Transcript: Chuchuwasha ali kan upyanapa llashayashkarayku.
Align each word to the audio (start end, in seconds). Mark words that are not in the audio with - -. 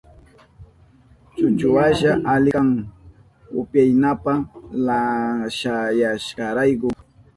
Chuchuwasha 1.37 2.11
ali 2.33 2.49
kan 2.55 2.69
upyanapa 3.61 4.33
llashayashkarayku. 4.85 6.89